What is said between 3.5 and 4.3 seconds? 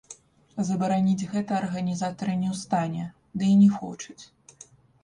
й не хочуць.